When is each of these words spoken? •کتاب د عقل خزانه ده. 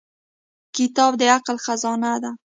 •کتاب 0.75 1.11
د 1.19 1.21
عقل 1.35 1.57
خزانه 1.65 2.13
ده. 2.23 2.31